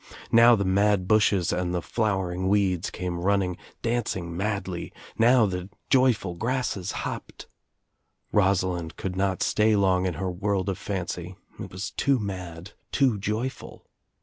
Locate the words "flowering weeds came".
1.83-3.19